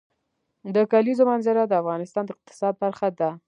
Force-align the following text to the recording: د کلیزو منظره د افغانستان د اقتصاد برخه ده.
د 0.75 0.77
کلیزو 0.91 1.23
منظره 1.31 1.61
د 1.67 1.73
افغانستان 1.81 2.23
د 2.25 2.29
اقتصاد 2.35 2.73
برخه 2.83 3.07
ده. 3.19 3.29